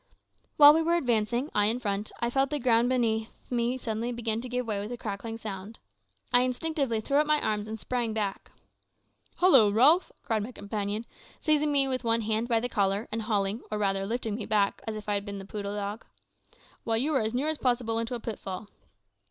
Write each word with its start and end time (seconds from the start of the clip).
While 0.57 0.73
we 0.73 0.81
were 0.81 0.95
advancing 0.95 1.51
I 1.53 1.65
in 1.67 1.77
front 1.79 2.11
I 2.21 2.31
felt 2.31 2.49
the 2.49 2.57
ground 2.57 2.89
beneath 2.89 3.35
me 3.51 3.77
suddenly 3.77 4.11
begin 4.11 4.41
to 4.41 4.49
give 4.49 4.65
way 4.65 4.79
with 4.79 4.91
a 4.91 4.97
crackling 4.97 5.37
sound. 5.37 5.77
I 6.33 6.41
instinctively 6.41 7.01
threw 7.01 7.17
up 7.17 7.27
my 7.27 7.39
arms 7.39 7.67
and 7.67 7.77
sprang 7.77 8.11
back. 8.11 8.49
"Hollo, 9.35 9.69
Ralph!" 9.71 10.11
cried 10.23 10.41
my 10.41 10.51
companion, 10.51 11.05
seizing 11.39 11.71
me 11.71 11.87
with 11.87 12.03
one 12.03 12.21
hand 12.21 12.47
by 12.47 12.59
the 12.59 12.67
collar, 12.67 13.07
and 13.11 13.21
hauling, 13.21 13.61
or 13.69 13.77
rather 13.77 14.07
lifting 14.07 14.33
me 14.33 14.47
back, 14.47 14.81
as 14.87 14.95
if 14.95 15.07
I 15.07 15.13
had 15.13 15.23
been 15.23 15.39
a 15.39 15.45
poodle 15.45 15.75
dog. 15.75 16.03
"Why, 16.83 16.95
you 16.95 17.11
were 17.11 17.21
as 17.21 17.35
near 17.35 17.49
as 17.49 17.59
possible 17.59 17.99
into 17.99 18.15
a 18.15 18.19
pitfall." 18.19 18.69